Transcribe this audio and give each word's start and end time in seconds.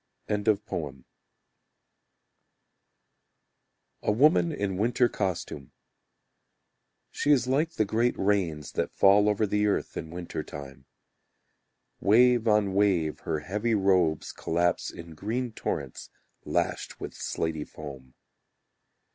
A 0.29 0.41
Woman 4.11 4.51
in 4.51 4.77
Winter 4.77 5.07
Costume 5.07 5.73
She 7.11 7.29
is 7.29 7.45
like 7.45 7.73
the 7.73 7.85
great 7.85 8.17
rains 8.17 8.71
That 8.71 8.91
fall 8.95 9.29
over 9.29 9.45
the 9.45 9.67
earth 9.67 9.95
in 9.95 10.09
winter 10.09 10.41
time. 10.41 10.87
Wave 11.99 12.47
on 12.47 12.73
wave 12.73 13.19
her 13.19 13.41
heavy 13.41 13.75
robes 13.75 14.31
collapse 14.31 14.89
In 14.89 15.13
green 15.13 15.51
torrents 15.51 16.09
Lashed 16.45 16.99
with 16.99 17.13
slaty 17.13 17.63
foam. 17.63 18.15